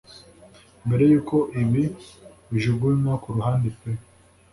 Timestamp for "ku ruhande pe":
3.23-3.91